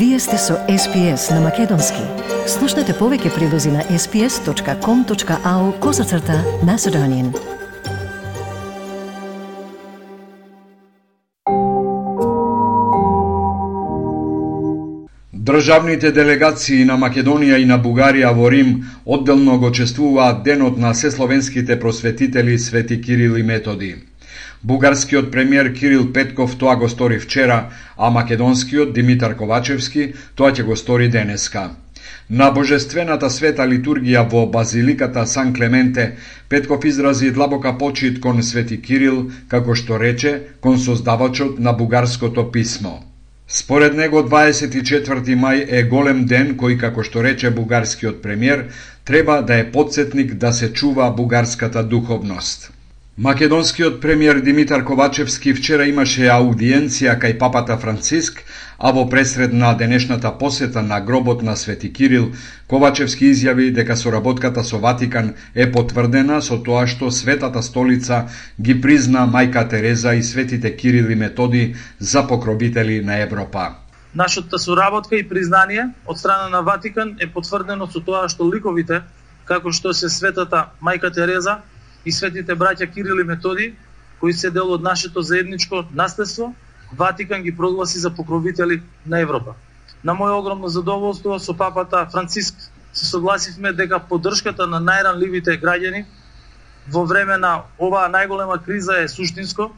[0.00, 2.00] Вие сте со SPS на Македонски.
[2.48, 7.34] Слушнете повеќе прилози на sps.com.au козацрта на Седонин.
[15.34, 21.76] Државните делегации на Македонија и на Бугарија во Рим одделно го чествуваат денот на сесловенските
[21.80, 23.96] просветители Свети Кирил и Методи.
[24.62, 30.76] Бугарскиот премиер Кирил Петков тоа го стори вчера, а македонскиот Димитар Ковачевски тоа ќе го
[30.76, 31.70] стори денеска.
[32.28, 36.16] На божествената света литургија во Базиликата Сан Клементе,
[36.48, 43.00] Петков изрази длабока почит кон Свети Кирил, како што рече, кон создавачот на бугарското писмо.
[43.48, 48.68] Според него 24 мај е голем ден кој, како што рече бугарскиот премиер,
[49.04, 52.70] треба да е подсетник да се чува бугарската духовност.
[53.18, 58.38] Македонскиот премиер Димитар Ковачевски вчера имаше аудиенција кај папата Франциск,
[58.78, 62.30] а во пресред на денешната посета на гробот на Свети Кирил,
[62.68, 68.28] Ковачевски изјави дека соработката со Ватикан е потврдена со тоа што Светата столица
[68.60, 73.74] ги призна мајка Тереза и Светите Кирил и Методи за покровители на Европа.
[74.14, 79.02] Нашата соработка и признание од страна на Ватикан е потврдено со тоа што ликовите,
[79.44, 81.58] како што се Светата мајка Тереза,
[82.04, 83.74] и светите браќа Кирил и Методи,
[84.20, 86.54] кои се дел од нашето заедничко наследство,
[86.96, 89.54] Ватикан ги прогласи за покровители на Европа.
[90.04, 92.54] На моје огромно задоволство со папата Франциск
[92.92, 96.04] се согласивме дека поддршката на најранливите граѓани
[96.88, 99.70] во време на оваа најголема криза е суштинско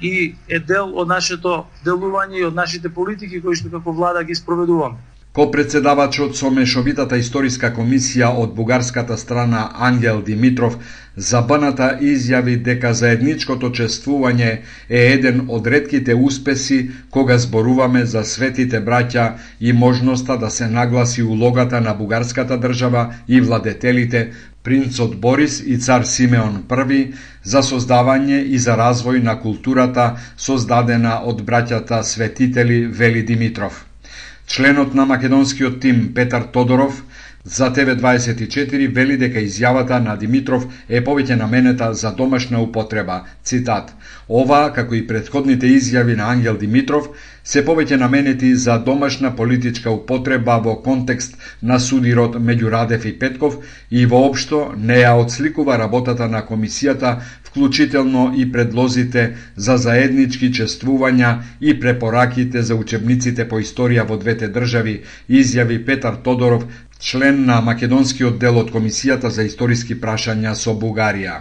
[0.00, 4.34] и е дел од нашето делување и од нашите политики кои што како влада ги
[4.34, 4.98] спроведуваме.
[5.32, 10.74] Ко-председавачот со мешовитата историска комисија од бугарската страна Ангел Димитров
[11.16, 14.50] за баната изјави дека заедничкото чествување
[14.90, 19.24] е еден од редките успеси кога зборуваме за светите браќа
[19.60, 24.20] и можноста да се нагласи улогата на бугарската држава и владетелите
[24.62, 27.12] принцот Борис и цар Симеон I
[27.44, 33.86] за создавање и за развој на културата создадена од браќата светители Вели Димитров.
[34.46, 37.04] Членот на македонскиот тим Петар Тодоров
[37.44, 43.24] за ТВ24 вели дека изјавата на Димитров е повеќе наменета за домашна употреба.
[43.42, 43.90] Цитат.
[44.28, 47.08] Ова, како и предходните изјави на Ангел Димитров,
[47.44, 53.56] се повеќе наменети за домашна политичка употреба во контекст на судирот меѓу Радев и Петков
[53.90, 61.74] и воопшто не ја одсликува работата на комисијата вклучително и предлозите за заеднички чествувања и
[61.80, 66.64] препораките за учебниците по историја во двете држави, изјави Петар Тодоров,
[67.02, 71.40] член на македонскиот дел од Комисијата за историски прашања со Бугарија.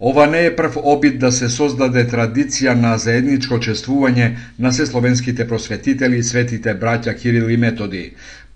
[0.00, 4.28] Ова не е прв опит да се создаде традиција на заедничко чествување
[4.58, 8.04] на се просветители просветители, светите браќа Кирил и Методи.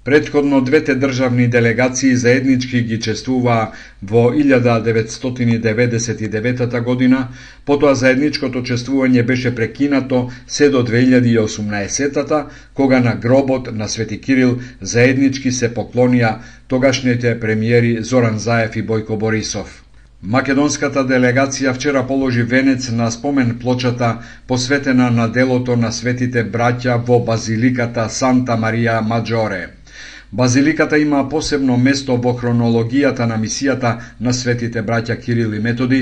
[0.05, 3.71] Предходно двете државни делегации заеднички ги чествуваа
[4.03, 7.29] во 1999 година,
[7.65, 15.53] потоа заедничкото чествување беше прекинато се до 2018 кога на гробот на Свети Кирил заеднички
[15.53, 16.35] се поклонија
[16.67, 19.85] тогашните премиери Зоран Заев и Бојко Борисов.
[20.23, 27.19] Македонската делегација вчера положи венец на спомен плочата посветена на делото на светите браќа во
[27.19, 29.82] Базиликата Санта Марија Маджоре.
[30.33, 35.99] Базиликата има посебно место во хронологијата на мисијата на светите браќа Кирил и Методи,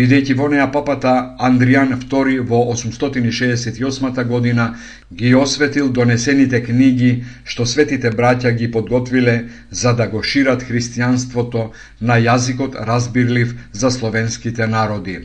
[0.00, 1.10] бидејќи во неа папата
[1.48, 4.64] Андријан II во 868 година
[5.12, 7.10] ги осветил донесените книги
[7.44, 9.34] што светите браќа ги подготвиле
[9.70, 11.66] за да го шират христијанството
[12.00, 15.18] на јазикот разбирлив за словенските народи.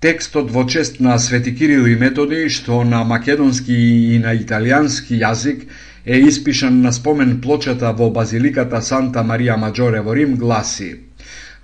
[0.00, 3.72] Текстот во чест на Свети Кирил и Методи, што на македонски
[4.12, 5.64] и на италијански јазик
[6.06, 10.94] е испишан на спомен плочата во базиликата Санта Марија Маджоре во Рим гласи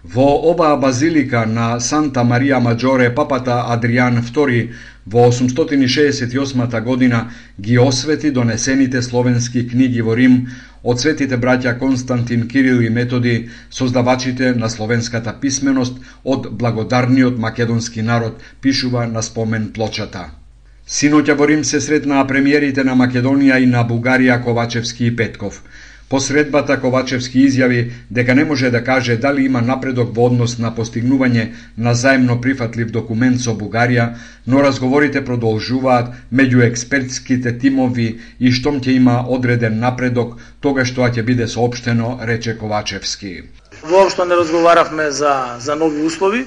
[0.04, 4.70] Во оваа базилика на Санта Марија Маджоре папата Адријан II
[5.06, 7.30] во 868 година
[7.60, 10.46] ги освети донесените словенски книги во Рим
[10.84, 18.42] од светите браќа Константин Кирил и Методи, создавачите на словенската писменост од благодарниот македонски народ,
[18.60, 20.37] пишува на спомен плочата.
[20.88, 25.58] Синоќа во Рим се сретнаа премиерите на Македонија и на Бугарија Ковачевски и Петков.
[26.08, 27.80] Посредбата Ковачевски изјави
[28.18, 31.42] дека не може да каже дали има напредок во однос на постигнување
[31.76, 34.06] на заемно прифатлив документ со Бугарија,
[34.46, 38.08] но разговорите продолжуваат меѓу експертските тимови
[38.40, 43.34] и штом ќе има одреден напредок, тогаш тоа ќе биде соопштено, рече Ковачевски.
[43.84, 46.46] Воопшто не разговаравме за, за нови услови,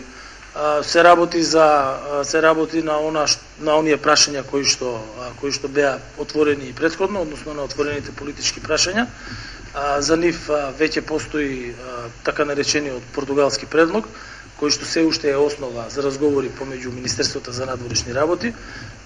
[0.84, 3.26] се работи за се работи на она
[3.60, 5.00] на оние прашања кои што
[5.40, 9.08] кои што беа отворени и претходно, односно на отворените политички прашања.
[10.00, 10.50] За нив
[10.80, 11.74] веќе постои
[12.24, 14.10] така наречениот португалски предлог,
[14.60, 18.54] кој што се уште е основа за разговори помеѓу Министерството за надворешни работи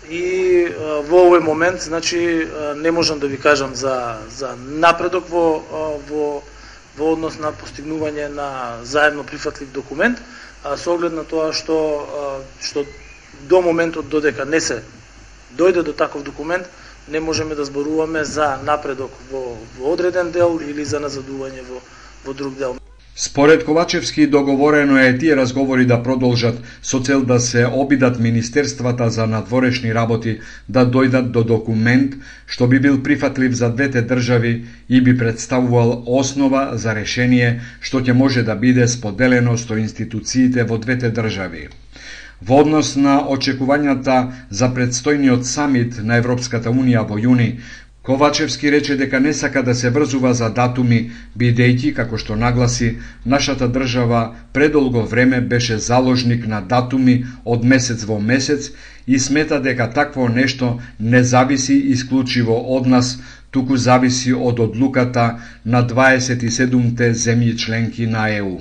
[0.10, 0.68] и
[1.06, 5.62] во овој момент значи не можам да ви кажам за за напредок во
[6.10, 6.42] во
[6.98, 10.20] во однос на постигнување на заедно прифатлив документ,
[10.66, 11.76] а со оглед на тоа што
[12.60, 12.86] што
[13.50, 14.82] до моментот додека не се
[15.58, 16.66] дојде до таков документ,
[17.08, 21.82] не можеме да зборуваме за напредок во, во одреден дел или за назадување во,
[22.26, 22.76] во друг дел.
[23.18, 29.28] Според Ковачевски договорено е тие разговори да продолжат со цел да се обидат министерствата за
[29.28, 30.40] надворешни работи
[30.70, 36.76] да дојдат до документ што би бил прифатлив за двете држави и би представувал основа
[36.76, 41.70] за решение што ќе може да биде споделено со институциите во двете држави.
[42.44, 44.16] Во однос на очекувањата
[44.52, 47.48] за предстојниот самит на Европската Унија во јуни,
[48.06, 50.98] Ковачевски рече дека не сака да се врзува за датуми,
[51.42, 52.90] бидејќи, како што нагласи,
[53.26, 54.20] нашата држава
[54.54, 57.16] предолго време беше заложник на датуми
[57.46, 58.70] од месец во месец
[59.08, 60.70] и смета дека такво нешто
[61.00, 63.18] не зависи исклучиво од нас,
[63.52, 65.26] туку зависи од одлуката
[65.66, 68.60] на 27-те земји членки на ЕУ.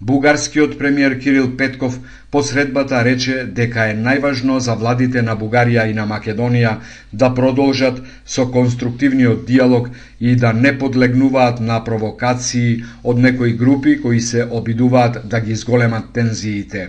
[0.00, 1.98] Бугарскиот премиер Кирил Петков
[2.30, 6.76] по средбата рече дека е најважно за владите на Бугарија и на Македонија
[7.12, 9.90] да продолжат со конструктивниот диалог
[10.20, 16.12] и да не подлегнуваат на провокации од некои групи кои се обидуваат да ги зголемат
[16.14, 16.88] тензиите.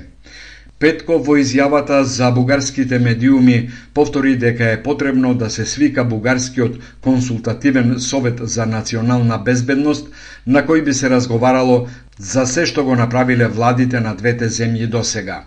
[0.80, 8.00] Петко во изјавата за бугарските медиуми повтори дека е потребно да се свика бугарскиот консултативен
[8.00, 10.08] совет за национална безбедност
[10.48, 11.88] на кој би се разговарало
[12.20, 15.44] за се што го направиле владите на двете земји досега.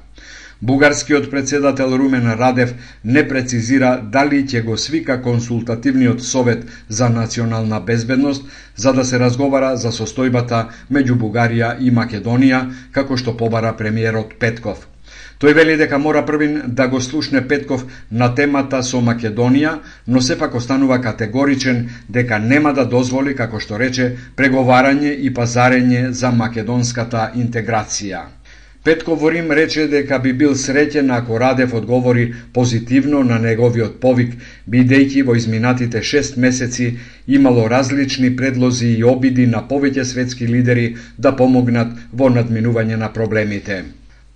[0.63, 2.75] Бугарскиот председател Румен Радев
[3.05, 8.47] не прецизира дали ќе го свика консултативниот совет за национална безбедност
[8.77, 14.92] за да се разговара за состојбата меѓу Бугарија и Македонија, како што побара премиерот Петков.
[15.43, 17.81] Тој вели дека мора првин да го слушне Петков
[18.11, 19.73] на темата со Македонија,
[20.07, 24.05] но сепак останува категоричен дека нема да дозволи, како што рече,
[24.39, 28.21] преговарање и пазарење за македонската интеграција.
[28.85, 34.37] Петков во Рим рече дека би бил среќен ако Радев одговори позитивно на неговиот повик,
[34.71, 36.87] бидејќи во изминатите шест месеци
[37.27, 40.87] имало различни предлози и обиди на повеќе светски лидери
[41.19, 43.81] да помогнат во надминување на проблемите.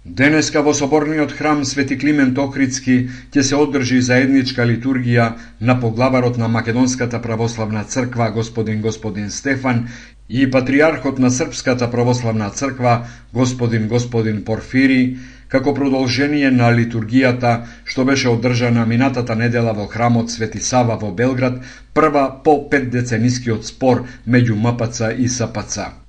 [0.06, 2.94] Денеска во Соборниот храм Свети Климент Охридски
[3.34, 5.24] ќе се одржи заедничка литургија
[5.60, 9.88] на поглаварот на Македонската православна црква господин господин Стефан
[10.28, 12.94] и патриархот на Српската православна црква
[13.34, 15.18] господин господин Порфири,
[15.48, 21.58] како продолжение на литургијата што беше одржана минатата недела во храмот Свети Сава во Белград,
[21.94, 26.05] прва по петдеценискиот спор меѓу МПЦ и СПЦ.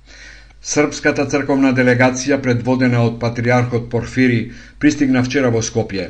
[0.66, 4.38] Српската црковна делегација предводена од патриархот Порфири
[4.82, 6.06] пристигна вчера во Скопје.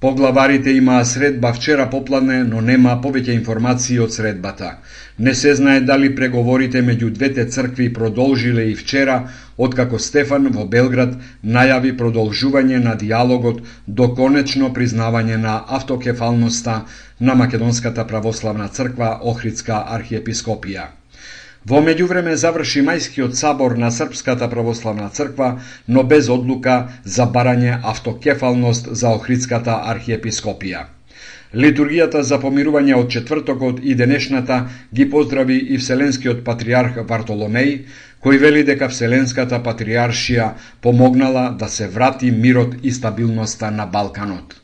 [0.00, 4.72] Поглаварите имаа средба вчера попладне, но нема повеќе информации од средбата.
[5.18, 11.14] Не се знае дали преговорите меѓу двете цркви продолжиле и вчера, откако Стефан во Белград
[11.44, 16.76] најави продолжување на диалогот до конечно признавање на автокефалноста
[17.20, 20.90] на Македонската православна црква Охридска архиепископија.
[21.70, 25.46] Во меѓувреме заврши мајскиот сабор на Српската православна црква,
[25.88, 30.82] но без одлука за барање автокефалност за Охридската архиепископија.
[31.54, 34.58] Литургијата за помирување од четвртокот и денешната
[34.92, 37.72] ги поздрави и Вселенскиот патриарх Вартоломеј,
[38.20, 40.50] кој вели дека Вселенската патриаршија
[40.82, 44.63] помогнала да се врати мирот и стабилноста на Балканот.